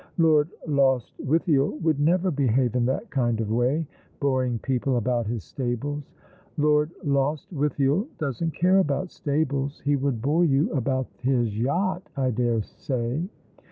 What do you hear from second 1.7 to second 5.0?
would never behave in that kind of way— boring people